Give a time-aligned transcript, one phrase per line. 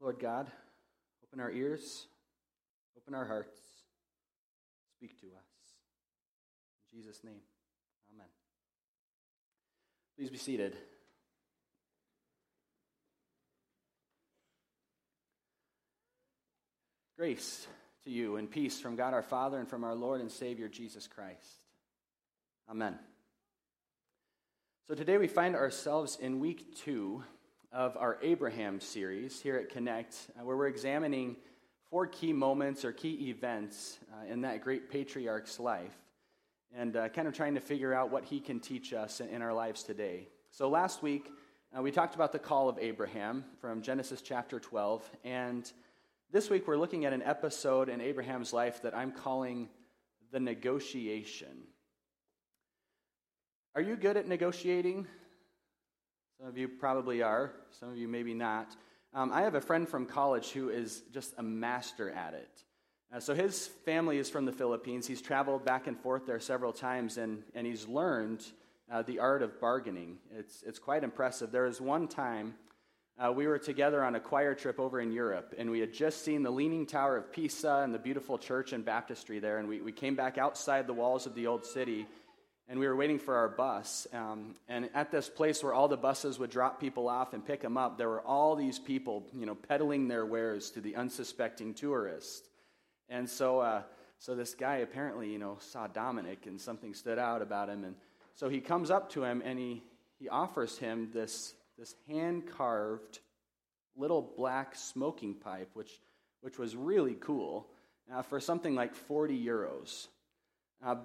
[0.00, 0.46] Lord God,
[1.24, 2.06] open our ears,
[2.96, 3.58] open our hearts,
[4.96, 5.48] speak to us.
[6.92, 7.40] In Jesus' name,
[8.14, 8.26] amen.
[10.16, 10.76] Please be seated.
[17.16, 17.66] Grace
[18.04, 21.08] to you and peace from God our Father and from our Lord and Savior Jesus
[21.08, 21.64] Christ.
[22.70, 22.96] Amen.
[24.86, 27.24] So today we find ourselves in week two
[27.72, 31.36] of our Abraham series here at Connect, uh, where we're examining
[31.90, 35.96] four key moments or key events uh, in that great patriarch's life
[36.74, 39.52] and uh, kind of trying to figure out what he can teach us in, our
[39.52, 40.28] lives today.
[40.50, 41.30] So last week,
[41.78, 45.70] we talked about the call of Abraham from Genesis chapter 12, and
[46.30, 49.68] this week we're looking at an episode in Abraham's life that I'm calling
[50.30, 51.64] the negotiation.
[53.74, 55.06] Are you good at negotiating?
[56.38, 58.68] Some of you probably are, some of you maybe not.
[59.12, 62.62] Um, I have a friend from college who is just a master at it.
[63.12, 65.04] Uh, so his family is from the Philippines.
[65.04, 68.44] He's traveled back and forth there several times, and, and he's learned
[68.88, 70.18] uh, the art of bargaining.
[70.30, 71.50] It's, it's quite impressive.
[71.50, 72.54] There was one time
[73.18, 76.24] uh, we were together on a choir trip over in Europe, and we had just
[76.24, 79.80] seen the Leaning Tower of Pisa and the beautiful church and baptistry there, and we,
[79.80, 82.06] we came back outside the walls of the old city
[82.68, 84.06] and we were waiting for our bus.
[84.12, 87.62] Um, and at this place where all the buses would drop people off and pick
[87.62, 91.72] them up, there were all these people, you know, peddling their wares to the unsuspecting
[91.72, 92.46] tourist.
[93.08, 93.82] And so, uh,
[94.18, 97.84] so this guy apparently, you know, saw Dominic and something stood out about him.
[97.84, 97.94] And
[98.34, 99.82] so he comes up to him and he,
[100.18, 103.20] he offers him this, this hand carved
[103.96, 106.00] little black smoking pipe, which,
[106.42, 107.66] which was really cool,
[108.14, 110.08] uh, for something like 40 euros.
[110.84, 110.96] Uh,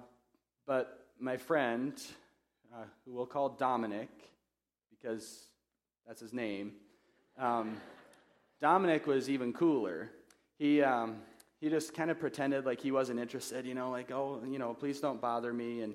[0.66, 1.92] but my friend,
[2.72, 4.08] uh, who we'll call Dominic,
[4.90, 5.46] because
[6.06, 6.72] that's his name,
[7.38, 7.76] um,
[8.60, 10.10] Dominic was even cooler.
[10.58, 11.16] He, um,
[11.60, 14.74] he just kind of pretended like he wasn't interested, you know, like, oh, you know,
[14.74, 15.82] please don't bother me.
[15.82, 15.94] And,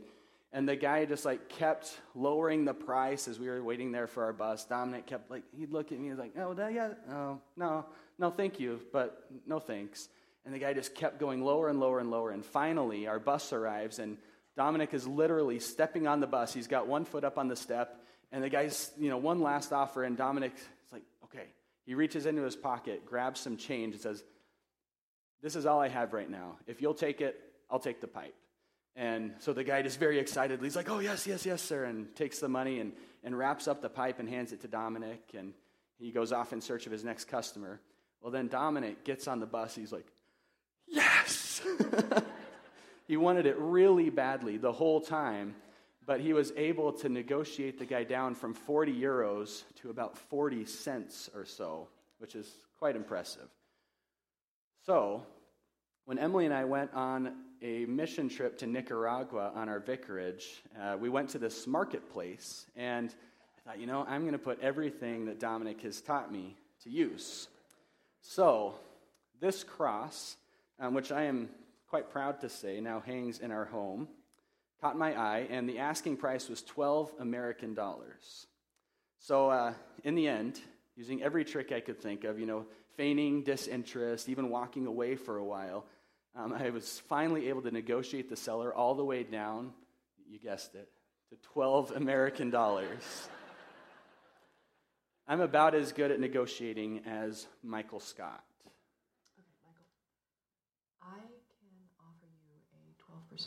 [0.52, 4.24] and the guy just like kept lowering the price as we were waiting there for
[4.24, 4.66] our bus.
[4.66, 7.86] Dominic kept like, he'd look at me, he's like, oh, that, yeah, oh, no,
[8.18, 10.10] no, thank you, but no thanks.
[10.46, 12.32] And the guy just kept going lower and lower and lower.
[12.32, 14.18] And finally, our bus arrives, and
[14.60, 16.54] Dominic is literally stepping on the bus.
[16.54, 19.72] He's got one foot up on the step, and the guy's, you know, one last
[19.72, 21.46] offer, and Dominic is like, okay.
[21.86, 24.22] He reaches into his pocket, grabs some change, and says,
[25.42, 26.58] This is all I have right now.
[26.68, 27.40] If you'll take it,
[27.72, 28.36] I'll take the pipe.
[28.98, 32.14] And so the guy just very excitedly, he's like, Oh, yes, yes, yes, sir, and
[32.18, 32.92] takes the money and,
[33.24, 35.54] and wraps up the pipe and hands it to Dominic, and
[36.00, 37.80] he goes off in search of his next customer.
[38.22, 39.74] Well, then Dominic gets on the bus.
[39.74, 40.08] He's like,
[40.86, 41.62] Yes!
[43.10, 45.56] He wanted it really badly the whole time,
[46.06, 50.64] but he was able to negotiate the guy down from 40 euros to about 40
[50.66, 51.88] cents or so,
[52.20, 53.50] which is quite impressive.
[54.86, 55.24] So,
[56.06, 57.34] when Emily and I went on
[57.64, 63.10] a mission trip to Nicaragua on our vicarage, uh, we went to this marketplace, and
[63.58, 66.92] I thought, you know, I'm going to put everything that Dominic has taught me to
[66.92, 67.48] use.
[68.22, 68.76] So,
[69.40, 70.38] this cross,
[70.80, 71.50] um, which I am
[71.90, 74.08] quite proud to say, now hangs in our home,
[74.80, 78.48] caught my eye, and the asking price was 12 American dollars.
[79.20, 79.74] So, uh,
[80.04, 80.60] in the end,
[80.96, 85.38] using every trick I could think of, you know, feigning disinterest, even walking away for
[85.38, 85.86] a while,
[86.36, 89.74] um, I was finally able to negotiate the seller all the way down,
[90.30, 90.90] you guessed it,
[91.30, 93.30] to 12 American dollars.
[95.28, 98.44] I'm about as good at negotiating as Michael Scott.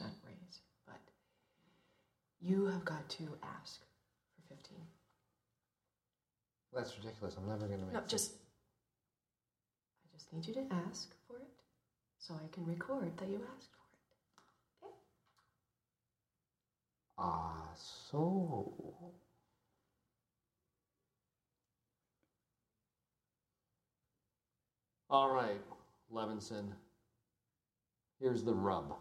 [0.01, 1.01] Raise, but
[2.41, 4.79] you have got to ask for 15.
[6.75, 7.37] That's ridiculous.
[7.37, 8.33] I'm never going to make No, just.
[10.05, 11.49] I just need you to ask for it
[12.19, 14.87] so I can record that you asked for it.
[14.87, 14.95] Okay?
[17.19, 18.73] Ah, so.
[25.11, 25.61] All right,
[26.11, 26.73] Levinson.
[28.19, 28.95] Here's the rub.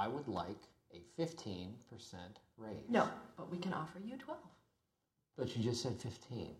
[0.00, 0.56] I would like
[0.94, 1.68] a 15%
[2.56, 2.88] raise.
[2.88, 3.06] No,
[3.36, 4.40] but we can offer you 12.
[5.36, 6.54] But you just said 15.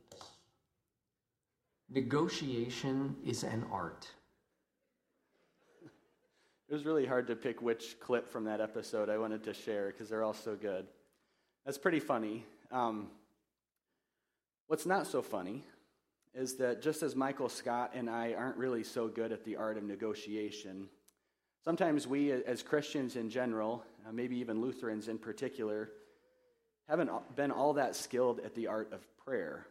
[1.88, 4.06] Negotiation is an art.
[6.68, 9.86] It was really hard to pick which clip from that episode I wanted to share
[9.86, 10.86] because they're all so good.
[11.64, 12.44] That's pretty funny.
[12.70, 13.08] Um,
[14.66, 15.64] what's not so funny
[16.34, 19.78] is that just as Michael Scott and I aren't really so good at the art
[19.78, 20.90] of negotiation,
[21.64, 25.90] Sometimes we, as Christians in general, uh, maybe even Lutherans in particular,
[26.88, 29.66] haven't been all that skilled at the art of prayer.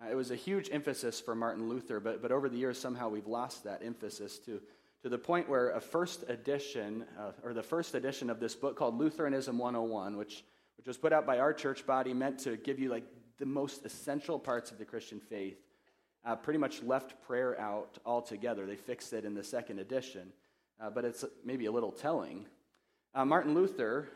[0.00, 3.08] Uh, it was a huge emphasis for Martin Luther, but, but over the years, somehow
[3.08, 4.60] we've lost that emphasis to,
[5.02, 8.76] to the point where a first edition, uh, or the first edition of this book
[8.76, 10.44] called Lutheranism 101, which,
[10.76, 13.04] which was put out by our church body, meant to give you like
[13.38, 15.58] the most essential parts of the Christian faith,
[16.24, 18.64] uh, pretty much left prayer out altogether.
[18.64, 20.32] They fixed it in the second edition,
[20.80, 22.46] uh, but it's maybe a little telling.
[23.14, 24.08] Uh, Martin Luther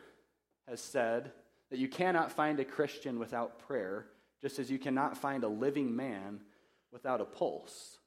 [0.67, 1.31] has said
[1.69, 4.07] that you cannot find a Christian without prayer
[4.41, 6.39] just as you cannot find a living man
[6.91, 7.97] without a pulse.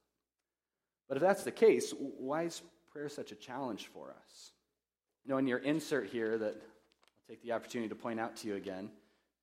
[1.08, 2.62] But if that's the case, why is
[2.93, 4.52] prayer such a challenge for us?
[5.25, 8.49] You know, in your insert here, that I'll take the opportunity to point out to
[8.49, 8.90] you again,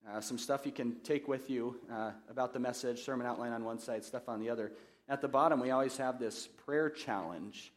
[0.08, 3.64] uh, some stuff you can take with you uh, about the message, sermon outline on
[3.64, 4.72] one side, stuff on the other.
[5.08, 7.72] At the bottom, we always have this prayer challenge.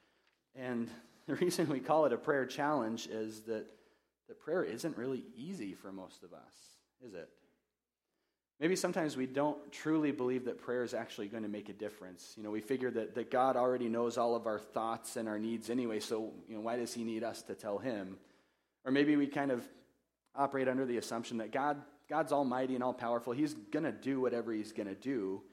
[0.56, 0.90] And
[1.30, 3.66] the reason we call it a prayer challenge is that,
[4.28, 6.54] that prayer isn't really easy for most of us,
[7.06, 7.30] is it?
[8.60, 12.34] Maybe sometimes we don't truly believe that prayer is actually going to make a difference.
[12.36, 15.38] You know, we figure that, that God already knows all of our thoughts and our
[15.38, 18.18] needs anyway, so, you know, why does he need us to tell him?
[18.84, 19.64] Or maybe we kind of
[20.36, 21.80] operate under the assumption that God,
[22.10, 23.34] God's almighty and all powerful.
[23.34, 25.44] He's going to do whatever he's going to do,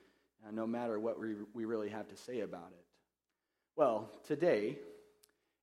[0.47, 2.85] uh, no matter what we, we really have to say about it.
[3.77, 4.79] Well, today,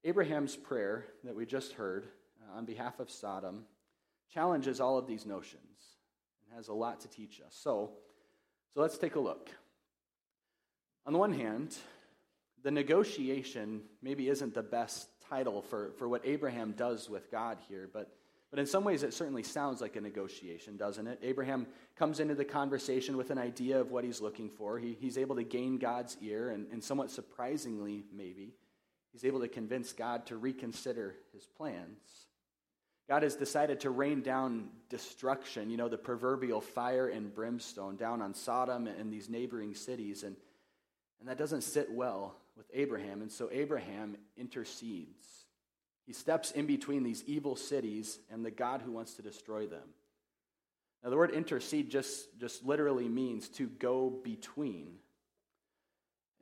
[0.06, 2.06] Abraham's prayer that we just heard
[2.42, 3.64] uh, on behalf of Sodom
[4.34, 5.62] challenges all of these notions
[6.46, 7.56] and has a lot to teach us.
[7.58, 7.92] So,
[8.74, 9.50] so let's take a look.
[11.06, 11.76] On the one hand,
[12.64, 17.90] the negotiation maybe isn't the best title for, for what Abraham does with God here,
[17.94, 18.14] but,
[18.52, 21.20] but in some ways it certainly sounds like a negotiation, doesn't it?
[21.24, 21.66] Abraham
[21.96, 24.80] comes into the conversation with an idea of what he's looking for.
[24.80, 28.54] He, he's able to gain God's ear, and, and somewhat surprisingly, maybe,
[29.14, 32.28] he's able to convince God to reconsider his plans.
[33.08, 38.22] God has decided to rain down destruction, you know, the proverbial fire and brimstone down
[38.22, 40.24] on Sodom and these neighboring cities.
[40.24, 40.36] And,
[41.20, 43.22] and that doesn't sit well with Abraham.
[43.22, 45.28] And so Abraham intercedes.
[46.06, 49.88] He steps in between these evil cities and the God who wants to destroy them.
[51.04, 54.96] Now, the word intercede just, just literally means to go between.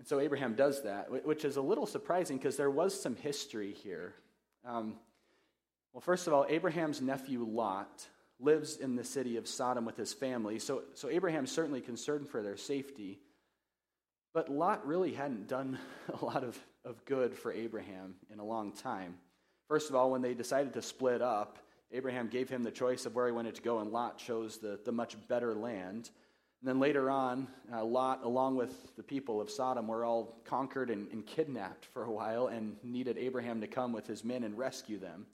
[0.02, 3.72] And so Abraham does that, which is a little surprising because there was some history
[3.84, 4.16] here.
[4.66, 4.96] Um,
[5.94, 8.08] well, first of all, Abraham's nephew Lot
[8.40, 12.42] lives in the city of Sodom with his family, so, so Abraham's certainly concerned for
[12.42, 13.20] their safety.
[14.34, 15.78] But Lot really hadn't done
[16.20, 19.18] a lot of, of good for Abraham in a long time.
[19.68, 21.60] First of all, when they decided to split up,
[21.92, 24.80] Abraham gave him the choice of where he wanted to go, and Lot chose the,
[24.84, 26.10] the much better land.
[26.62, 30.92] And then later on, uh, Lot, along with the people of Sodom, were all conquered
[30.92, 34.56] and, and kidnapped for a while and needed Abraham to come with his men and
[34.56, 35.26] rescue them.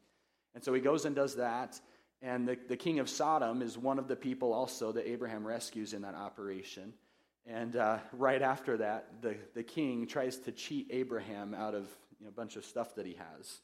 [0.55, 1.81] And so he goes and does that.
[2.21, 5.93] And the, the king of Sodom is one of the people also that Abraham rescues
[5.93, 6.93] in that operation.
[7.45, 11.87] And uh, right after that, the, the king tries to cheat Abraham out of
[12.19, 13.59] you know, a bunch of stuff that he has.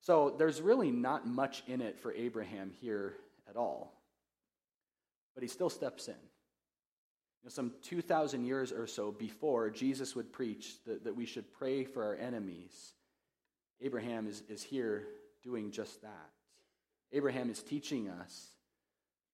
[0.00, 3.14] So there's really not much in it for Abraham here
[3.48, 3.94] at all.
[5.34, 6.14] But he still steps in.
[7.42, 11.52] You know, some 2,000 years or so before Jesus would preach that, that we should
[11.52, 12.94] pray for our enemies,
[13.80, 15.06] Abraham is, is here
[15.42, 16.30] doing just that.
[17.12, 18.50] Abraham is teaching us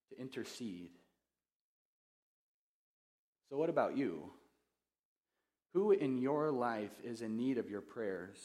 [0.09, 0.91] to intercede.
[3.49, 4.31] So, what about you?
[5.73, 8.37] Who in your life is in need of your prayers?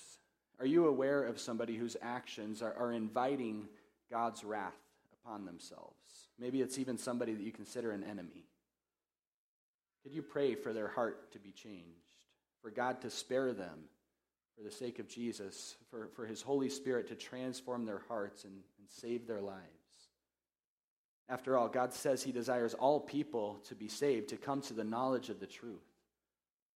[0.58, 3.68] Are you aware of somebody whose actions are, are inviting
[4.10, 4.76] God's wrath
[5.22, 5.94] upon themselves?
[6.38, 8.49] Maybe it's even somebody that you consider an enemy.
[10.02, 12.06] Could you pray for their heart to be changed,
[12.62, 13.80] for God to spare them
[14.56, 18.52] for the sake of Jesus, for, for his Holy Spirit to transform their hearts and,
[18.52, 19.60] and save their lives.
[21.28, 24.84] After all, God says he desires all people to be saved, to come to the
[24.84, 25.86] knowledge of the truth.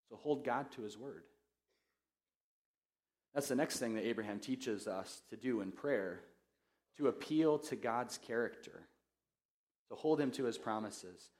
[0.08, 1.24] So hold God to his word.
[3.34, 6.20] That's the next thing that Abraham teaches us to do in prayer
[6.96, 8.86] to appeal to God's character,
[9.88, 11.30] to hold him to his promises.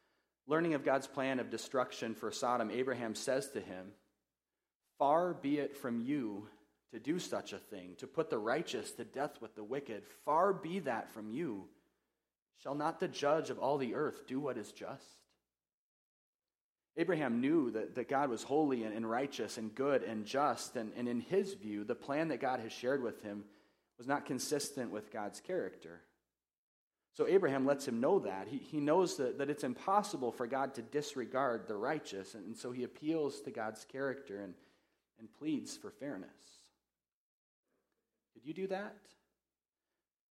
[0.47, 3.93] Learning of God's plan of destruction for Sodom, Abraham says to him,
[4.99, 6.49] Far be it from you
[6.93, 10.05] to do such a thing, to put the righteous to death with the wicked.
[10.25, 11.65] Far be that from you.
[12.63, 15.05] Shall not the judge of all the earth do what is just?
[16.97, 20.93] Abraham knew that, that God was holy and, and righteous and good and just, and,
[20.97, 23.45] and in his view, the plan that God has shared with him
[23.99, 26.01] was not consistent with God's character.
[27.15, 28.49] So Abraham lets him know that.
[28.49, 32.57] He, he knows that, that it's impossible for God to disregard the righteous, and, and
[32.57, 34.41] so he appeals to God's character.
[34.41, 34.55] And,
[35.19, 36.29] and pleads for fairness.
[38.35, 38.97] Did you do that?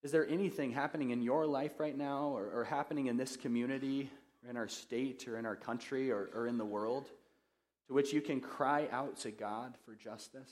[0.03, 4.09] Is there anything happening in your life right now or, or happening in this community
[4.43, 7.05] or in our state, or in our country, or, or in the world,
[7.87, 10.51] to which you can cry out to God for justice?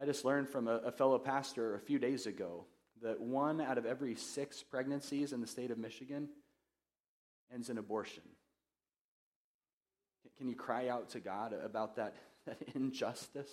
[0.00, 2.66] I just learned from a, a fellow pastor a few days ago
[3.02, 6.28] that one out of every six pregnancies in the state of Michigan
[7.52, 8.22] ends in abortion.
[10.36, 12.14] Can you cry out to God about that,
[12.46, 13.50] that injustice?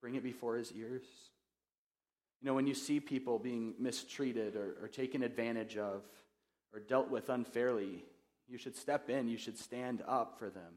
[0.00, 1.04] Bring it before his ears?
[2.40, 6.02] You know, when you see people being mistreated or, or taken advantage of
[6.72, 8.04] or dealt with unfairly,
[8.48, 10.74] you should step in, you should stand up for them.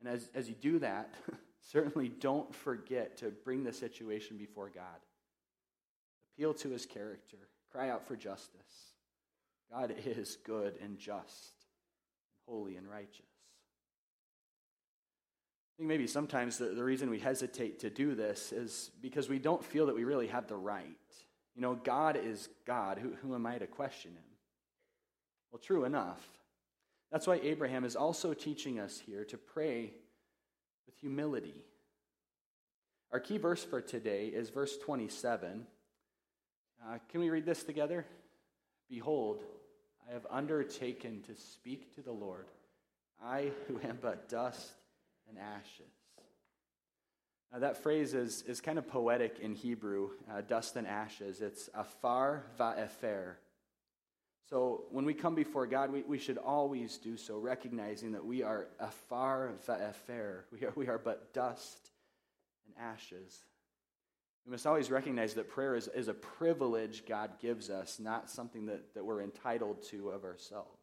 [0.00, 1.12] And as, as you do that,
[1.70, 4.98] certainly don't forget to bring the situation before God.
[6.42, 7.36] Appeal to his character,
[7.70, 8.96] cry out for justice.
[9.70, 11.52] God is good and just,
[12.48, 13.20] holy and righteous.
[15.70, 19.38] I think maybe sometimes the, the reason we hesitate to do this is because we
[19.38, 20.96] don't feel that we really have the right.
[21.54, 22.98] You know, God is God.
[22.98, 24.24] Who, who am I to question him?
[25.52, 26.26] Well, true enough.
[27.12, 29.92] That's why Abraham is also teaching us here to pray
[30.86, 31.62] with humility.
[33.12, 35.68] Our key verse for today is verse 27.
[36.84, 38.04] Uh, can we read this together?
[38.88, 39.42] Behold,
[40.08, 42.46] I have undertaken to speak to the Lord,
[43.22, 44.72] I who am but dust
[45.28, 45.92] and ashes.
[47.52, 51.40] Now, that phrase is, is kind of poetic in Hebrew, uh, dust and ashes.
[51.40, 53.34] It's afar va'efer.
[54.48, 58.42] So when we come before God, we, we should always do so, recognizing that we
[58.42, 60.44] are afar va'efer.
[60.50, 61.90] We are, we are but dust
[62.66, 63.38] and ashes.
[64.44, 68.66] We must always recognize that prayer is, is a privilege God gives us, not something
[68.66, 70.80] that, that we're entitled to of ourselves.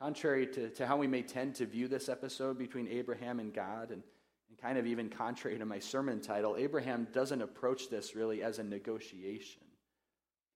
[0.00, 3.90] Contrary to, to how we may tend to view this episode between Abraham and God,
[3.90, 4.02] and,
[4.48, 8.58] and kind of even contrary to my sermon title, Abraham doesn't approach this really as
[8.58, 9.62] a negotiation.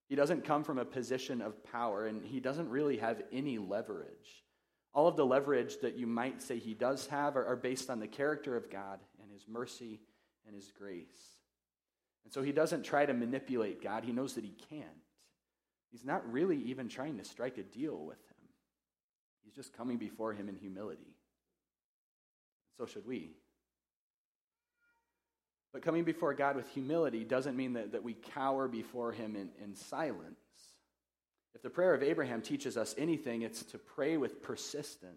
[0.08, 4.44] He doesn't come from a position of power, and he doesn't really have any leverage.
[4.92, 8.00] All of the leverage that you might say he does have are, are based on
[8.00, 10.00] the character of God and his mercy
[10.46, 11.35] and his grace.
[12.26, 14.02] And so he doesn't try to manipulate God.
[14.02, 14.84] He knows that he can't.
[15.92, 18.48] He's not really even trying to strike a deal with him.
[19.44, 21.14] He's just coming before him in humility.
[22.78, 23.30] So should we.
[25.72, 29.50] But coming before God with humility doesn't mean that, that we cower before him in,
[29.62, 30.40] in silence.
[31.54, 35.14] If the prayer of Abraham teaches us anything, it's to pray with persistence.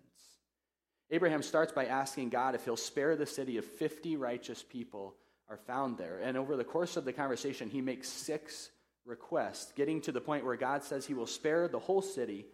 [1.10, 5.16] Abraham starts by asking God if he'll spare the city of 50 righteous people
[5.50, 6.20] are found there.
[6.20, 8.70] And over the course of the conversation, he makes six
[9.06, 12.46] requests, getting to the point where God says he will spare the whole city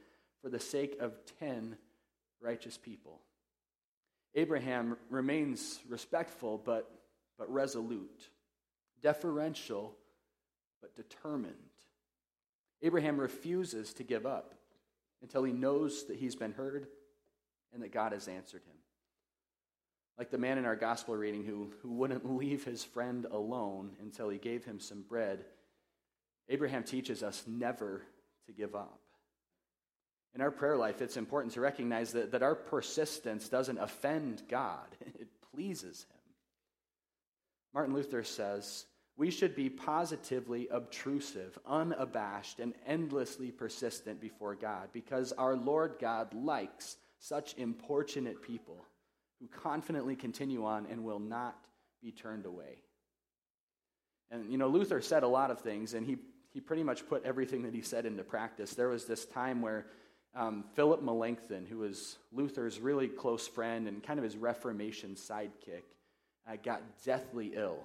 [0.41, 1.77] for the sake of 10
[2.41, 3.19] righteous people.
[4.33, 6.89] Abraham remains respectful but,
[7.37, 8.29] but resolute,
[9.01, 9.95] deferential
[10.81, 11.53] but determined.
[12.81, 14.53] Abraham refuses to give up
[15.21, 16.87] until he knows that he's been heard
[17.73, 18.75] and that God has answered him.
[20.17, 24.29] Like the man in our gospel reading who, who wouldn't leave his friend alone until
[24.29, 25.45] he gave him some bread,
[26.49, 28.03] Abraham teaches us never
[28.45, 28.99] to give up.
[30.35, 34.85] In our prayer life, it's important to recognize that, that our persistence doesn't offend God,
[35.19, 36.33] it pleases Him.
[37.73, 38.85] Martin Luther says,
[39.17, 46.33] we should be positively obtrusive, unabashed, and endlessly persistent before God because our Lord God
[46.33, 48.85] likes such importunate people
[49.39, 51.57] who confidently continue on and will not
[52.01, 52.77] be turned away.
[54.31, 56.17] And, you know, Luther said a lot of things, and he,
[56.53, 58.73] he pretty much put everything that he said into practice.
[58.73, 59.85] There was this time where
[60.35, 65.83] um, Philip Melanchthon, who was Luther's really close friend and kind of his Reformation sidekick,
[66.49, 67.79] uh, got deathly ill.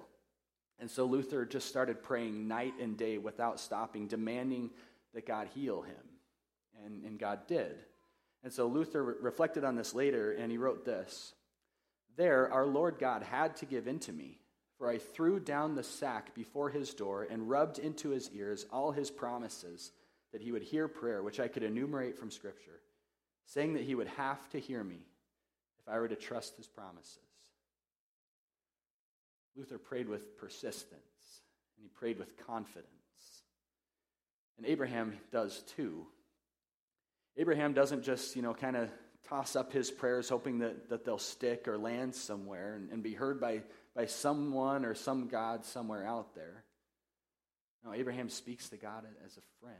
[0.79, 4.71] And so Luther just started praying night and day without stopping, demanding
[5.13, 5.95] that God heal him.
[6.85, 7.75] And, and God did.
[8.43, 11.33] And so Luther re- reflected on this later, and he wrote this
[12.17, 14.39] there, our Lord God had to give in to me,
[14.77, 18.91] for I threw down the sack before his door and rubbed into his ears all
[18.91, 19.91] his promises
[20.31, 22.79] that he would hear prayer, which I could enumerate from Scripture,
[23.45, 25.05] saying that he would have to hear me
[25.79, 27.17] if I were to trust his promises.
[29.55, 31.41] Luther prayed with persistence,
[31.75, 32.87] and he prayed with confidence.
[34.57, 36.05] And Abraham does too.
[37.37, 38.89] Abraham doesn't just, you know, kind of
[39.31, 43.13] toss up his prayers hoping that, that they'll stick or land somewhere and, and be
[43.13, 43.61] heard by,
[43.95, 46.65] by someone or some God somewhere out there.
[47.85, 49.77] No, Abraham speaks to God as a friend.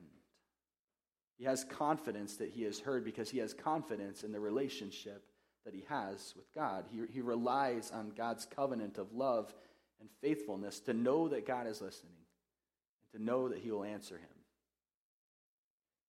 [1.38, 5.25] He has confidence that he is heard because he has confidence in the relationship
[5.65, 6.86] that he has with God.
[6.89, 9.53] He, he relies on God's covenant of love
[10.00, 12.13] and faithfulness to know that God is listening
[13.01, 14.24] and to know that he will answer him.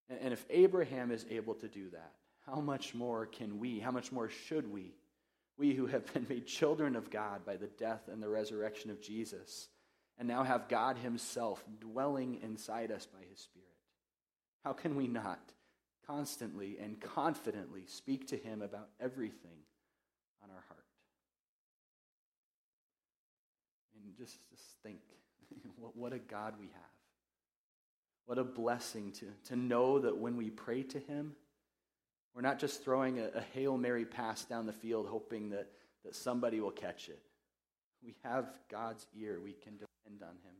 [0.09, 2.13] And, and if Abraham is able to do that,
[2.45, 4.93] how much more can we, how much more should we,
[5.57, 9.01] we who have been made children of God by the death and the resurrection of
[9.01, 9.67] Jesus,
[10.17, 13.67] and now have God Himself dwelling inside us by His Spirit,
[14.63, 15.39] how can we not
[16.07, 19.57] constantly and confidently speak to Him about everything
[20.43, 20.83] on our heart?
[23.95, 24.99] And just, just think
[25.77, 26.83] what, what a God we have.
[28.25, 31.35] What a blessing to, to know that when we pray to Him,
[32.35, 35.69] we're not just throwing a, a Hail Mary pass down the field hoping that,
[36.03, 37.19] that somebody will catch it.
[38.03, 39.39] We have God's ear.
[39.41, 40.55] We can depend on Him.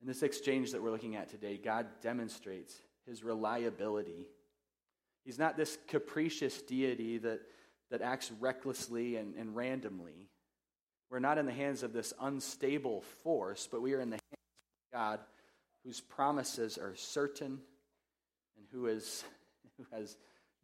[0.00, 2.74] In this exchange that we're looking at today, God demonstrates
[3.06, 4.26] His reliability.
[5.24, 7.40] He's not this capricious deity that,
[7.90, 10.28] that acts recklessly and, and randomly.
[11.10, 14.92] We're not in the hands of this unstable force, but we are in the hands
[14.92, 15.20] of God
[15.84, 17.58] whose promises are certain
[18.56, 19.24] and who is
[19.80, 20.16] who has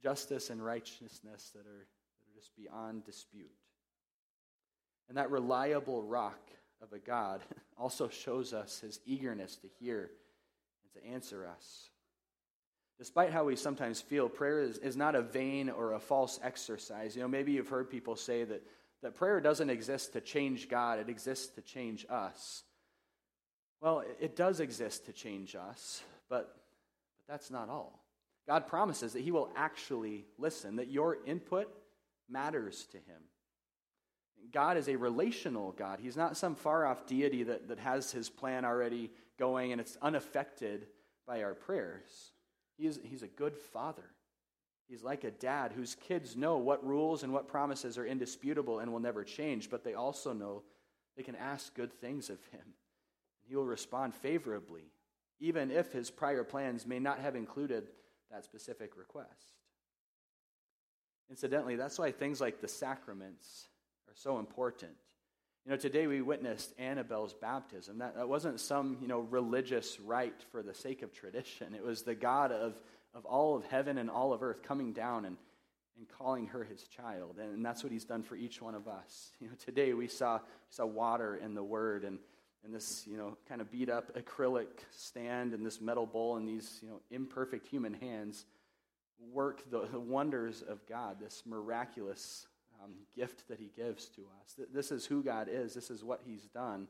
[0.03, 3.51] justice and righteousness that are, that are just beyond dispute.
[5.09, 6.51] And that reliable rock
[6.83, 7.43] of a God
[7.79, 10.11] also shows us his eagerness to hear
[10.83, 11.91] and to answer us.
[12.99, 17.15] Despite how we sometimes feel, prayer is, is not a vain or a false exercise.
[17.15, 18.63] You know, maybe you've heard people say that,
[19.03, 22.65] that prayer doesn't exist to change God, it exists to change us.
[23.83, 26.57] Well, it does exist to change us, but,
[27.19, 28.06] but that's not all.
[28.47, 31.69] God promises that He will actually listen, that your input
[32.29, 33.23] matters to Him.
[34.53, 35.99] God is a relational God.
[36.01, 39.97] He's not some far off deity that, that has His plan already going and it's
[40.01, 40.87] unaffected
[41.27, 42.33] by our prayers.
[42.79, 44.05] He is, he's a good father.
[44.89, 48.93] He's like a dad whose kids know what rules and what promises are indisputable and
[48.93, 50.63] will never change, but they also know
[51.17, 52.75] they can ask good things of Him.
[53.49, 54.93] He will respond favorably,
[55.41, 57.89] even if His prior plans may not have included
[58.37, 59.55] that specific request.
[61.31, 63.69] Incidentally, that's why things like the sacraments
[64.09, 64.93] are so important.
[65.65, 67.99] You know, today we witnessed Annabelle's baptism.
[67.99, 71.75] That, that wasn't some, you know, religious rite for the sake of tradition.
[71.75, 72.75] It was the God of,
[73.15, 75.39] of all of heaven and all of earth coming down and,
[75.97, 77.39] and calling her his child.
[77.41, 79.33] And, and that's what he's done for each one of us.
[79.41, 82.19] You know, today we saw, saw water in the Word and
[82.67, 86.47] and this, you know, kind of beat up acrylic stand and this metal bowl and
[86.47, 88.45] these, you know, imperfect human hands
[89.33, 92.49] work the, the wonders of God, this miraculous
[92.83, 94.57] um, gift that He gives to us.
[94.75, 96.89] This is who God is, this is what He's done.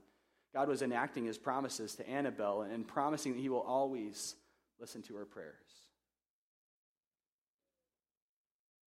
[0.54, 4.34] God was enacting His promises to Annabelle and promising that He will always
[4.80, 5.52] listen to her prayers.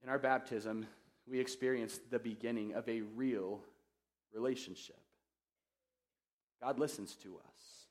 [0.03, 0.87] In our baptism,
[1.27, 3.61] we experienced the beginning of a real
[4.33, 4.99] relationship.
[6.61, 7.87] God listens to us.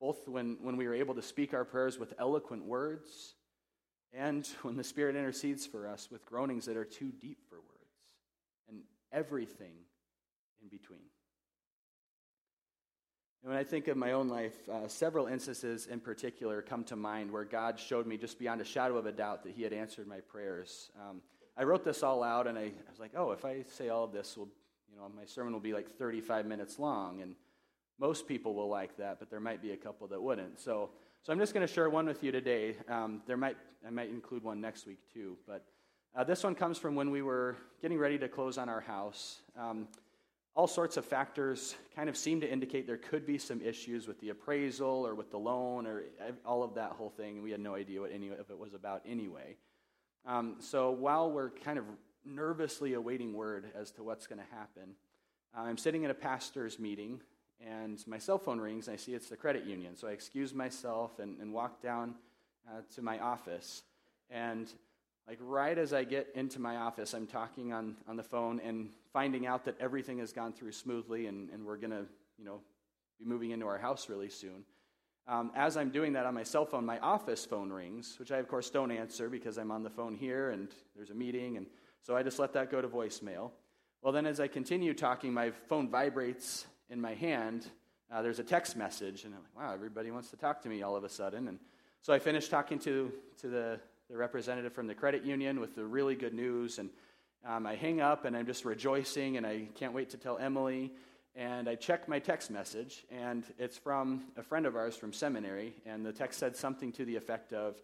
[0.00, 3.34] Both when, when we are able to speak our prayers with eloquent words
[4.12, 7.68] and when the Spirit intercedes for us with groanings that are too deep for words,
[8.68, 8.80] and
[9.12, 9.74] everything
[10.60, 11.00] in between.
[13.42, 16.96] And when I think of my own life, uh, several instances in particular come to
[16.96, 19.72] mind where God showed me just beyond a shadow of a doubt that He had
[19.72, 20.90] answered my prayers.
[21.00, 21.22] Um,
[21.56, 24.04] I wrote this all out, and I, I was like, oh, if I say all
[24.04, 24.48] of this, will
[24.90, 27.20] you know, my sermon will be like 35 minutes long.
[27.22, 27.34] And
[27.98, 30.60] most people will like that, but there might be a couple that wouldn't.
[30.60, 30.90] So,
[31.22, 32.76] so I'm just going to share one with you today.
[32.88, 35.64] Um, there might I might include one next week too, but
[36.14, 39.40] uh, this one comes from when we were getting ready to close on our house.
[39.58, 39.88] Um,
[40.54, 44.20] all sorts of factors kind of seem to indicate there could be some issues with
[44.20, 46.02] the appraisal or with the loan or
[46.44, 47.42] all of that whole thing.
[47.42, 49.56] We had no idea what any of it was about anyway.
[50.26, 51.84] Um, so while we're kind of
[52.24, 54.94] nervously awaiting word as to what's going to happen,
[55.54, 57.20] I'm sitting in a pastor's meeting
[57.66, 59.96] and my cell phone rings, and I see it's the credit union.
[59.96, 62.14] So I excuse myself and, and walk down
[62.68, 63.82] uh, to my office.
[64.30, 64.72] And
[65.28, 68.90] like right as I get into my office, I'm talking on, on the phone and
[69.12, 72.04] finding out that everything has gone through smoothly, and, and we're going to,
[72.38, 72.60] you know,
[73.18, 74.64] be moving into our house really soon.
[75.28, 78.38] Um, as I'm doing that on my cell phone, my office phone rings, which I,
[78.38, 81.56] of course, don't answer because I'm on the phone here and there's a meeting.
[81.56, 81.66] And
[82.00, 83.52] so I just let that go to voicemail.
[84.02, 87.66] Well, then, as I continue talking, my phone vibrates in my hand,
[88.12, 90.82] uh, there's a text message, and I'm like, wow, everybody wants to talk to me
[90.82, 91.48] all of a sudden.
[91.48, 91.58] And
[92.02, 95.84] so I finished talking to, to the, the representative from the credit union with the
[95.84, 96.90] really good news, and
[97.46, 100.92] um, I hang up, and I'm just rejoicing, and I can't wait to tell Emily.
[101.34, 105.72] And I check my text message, and it's from a friend of ours from seminary,
[105.86, 107.76] and the text said something to the effect of,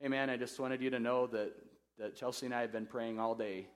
[0.00, 1.52] Hey man, I just wanted you to know that,
[1.96, 3.68] that Chelsea and I have been praying all day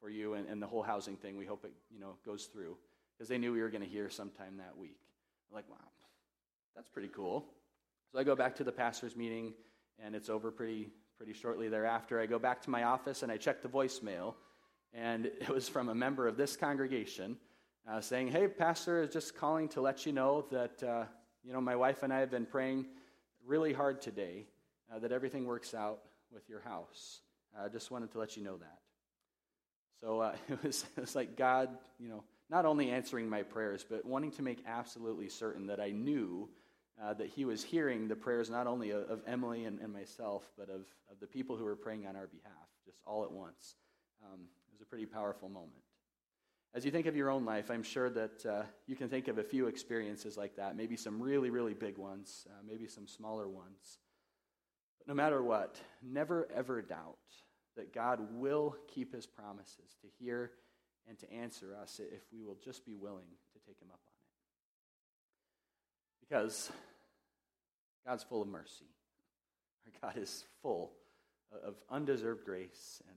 [0.00, 1.36] for you and, and the whole housing thing.
[1.36, 2.78] We hope it you know, goes through
[3.16, 4.98] because they knew we were going to hear sometime that week.
[5.50, 5.76] I'm like, wow,
[6.74, 7.46] that's pretty cool.
[8.12, 9.54] So I go back to the pastor's meeting,
[9.98, 13.36] and it's over pretty, pretty shortly thereafter, I go back to my office and I
[13.36, 14.34] check the voicemail,
[14.92, 17.36] and it was from a member of this congregation
[17.90, 21.04] uh, saying, Hey, Pastor is just calling to let you know that, uh,
[21.42, 22.86] you know, my wife and I have been praying
[23.46, 24.46] really hard today
[24.92, 26.00] uh, that everything works out
[26.32, 27.20] with your house.
[27.58, 28.78] I just wanted to let you know that.
[30.00, 32.24] So uh, it, was, it was like God, you know,
[32.54, 36.48] not only answering my prayers, but wanting to make absolutely certain that I knew
[37.02, 40.48] uh, that He was hearing the prayers not only of, of Emily and, and, myself,
[40.56, 43.74] but of, of the people who were praying on our behalf, just all at once.
[44.24, 45.82] Um, it was a pretty powerful moment.
[46.76, 49.38] As you think of your own life, I'm sure that uh, you can think of
[49.38, 53.48] a few experiences like that, maybe some really, really big ones, uh, maybe some smaller
[53.48, 53.98] ones.
[55.00, 57.18] But no matter what, never ever doubt
[57.76, 60.52] that God will keep his promises to hear
[61.08, 64.12] and to answer us if we will just be willing to take him up on
[66.22, 66.28] it.
[66.28, 66.72] Because
[68.06, 68.86] God's full of mercy.
[69.86, 70.92] Our God is full
[71.64, 73.16] of undeserved grace and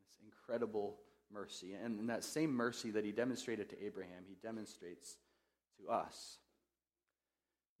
[0.00, 0.96] this incredible
[1.32, 1.74] mercy.
[1.74, 5.16] And that same mercy that he demonstrated to Abraham, he demonstrates
[5.78, 6.38] to us.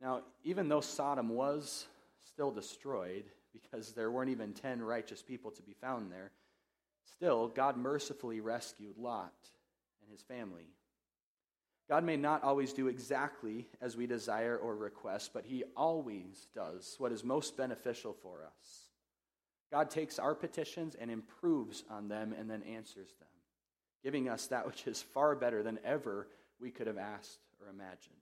[0.00, 1.86] Now, even though Sodom was
[2.24, 6.30] still destroyed, because there weren't even 10 righteous people to be found there,
[7.12, 9.34] still, God mercifully rescued Lot
[10.02, 10.68] and his family.
[11.88, 16.94] God may not always do exactly as we desire or request, but he always does
[16.98, 18.90] what is most beneficial for us.
[19.72, 23.28] God takes our petitions and improves on them and then answers them,
[24.04, 26.28] giving us that which is far better than ever
[26.60, 28.14] we could have asked or imagined.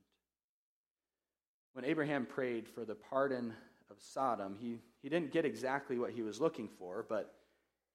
[1.74, 3.52] When Abraham prayed for the pardon
[3.90, 7.34] of Sodom, he, he didn't get exactly what he was looking for, but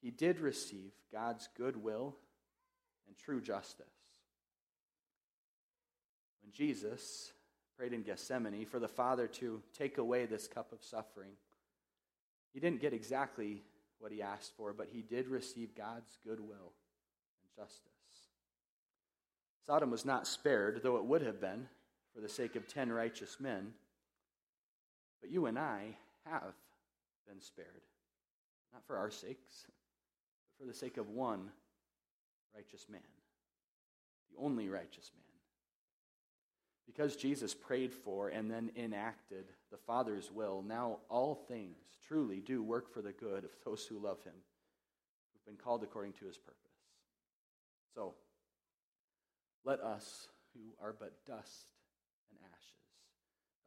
[0.04, 2.18] he did receive God's goodwill
[3.08, 3.88] and true justice.
[6.44, 7.32] When Jesus
[7.78, 11.32] prayed in Gethsemane for the Father to take away this cup of suffering,
[12.54, 13.64] he didn't get exactly
[14.00, 16.74] what he asked for, but he did receive God's goodwill
[17.42, 17.90] and justice.
[19.66, 21.68] Sodom was not spared, though it would have been
[22.14, 23.72] for the sake of ten righteous men.
[25.22, 26.54] But you and I have
[27.26, 27.84] been spared,
[28.74, 29.66] not for our sakes,
[30.64, 31.50] for the sake of one
[32.56, 33.02] righteous man,
[34.32, 35.24] the only righteous man.
[36.86, 41.76] Because Jesus prayed for and then enacted the Father's will, now all things
[42.08, 44.34] truly do work for the good of those who love him,
[45.34, 46.60] who've been called according to his purpose.
[47.94, 48.14] So,
[49.66, 51.74] let us, who are but dust
[52.32, 52.86] and ashes,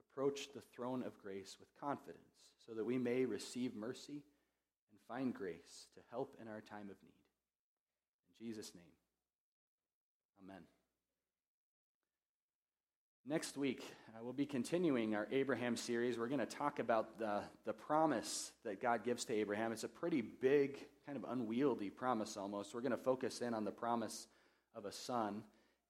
[0.00, 2.22] approach the throne of grace with confidence
[2.66, 4.22] so that we may receive mercy
[5.08, 7.20] find grace to help in our time of need.
[8.30, 8.84] In Jesus' name,
[10.44, 10.62] amen.
[13.28, 16.16] Next week, uh, we'll be continuing our Abraham series.
[16.16, 19.72] We're going to talk about the, the promise that God gives to Abraham.
[19.72, 22.72] It's a pretty big, kind of unwieldy promise almost.
[22.72, 24.28] We're going to focus in on the promise
[24.76, 25.42] of a son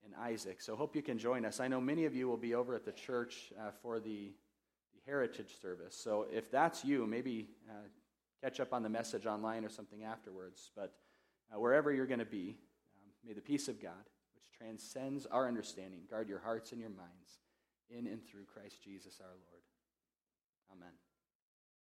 [0.06, 0.62] in Isaac.
[0.62, 1.60] So hope you can join us.
[1.60, 4.32] I know many of you will be over at the church uh, for the,
[4.94, 5.94] the heritage service.
[5.94, 7.74] So if that's you, maybe uh,
[8.42, 10.70] catch up on the message online or something afterwards.
[10.76, 10.94] But
[11.54, 12.56] uh, wherever you're going to be,
[13.02, 13.92] um, may the peace of God,
[14.34, 17.40] which transcends our understanding, guard your hearts and your minds
[17.90, 19.62] in and through Christ Jesus our Lord.
[20.72, 21.05] Amen.